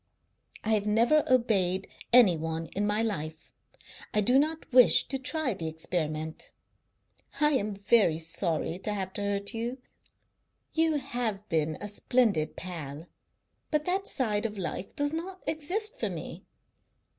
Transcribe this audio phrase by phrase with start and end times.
[0.63, 3.53] I have never obeyed any one in my life;
[4.15, 6.53] I do not wish to try the experiment.
[7.39, 9.77] I am very sorry to have hurt you.
[10.73, 11.07] You've
[11.49, 13.05] been a splendid pal,
[13.69, 16.45] but that side of life does not exist for me.